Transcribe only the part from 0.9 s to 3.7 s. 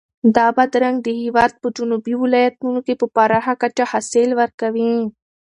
د هېواد په جنوبي ولایتونو کې په پراخه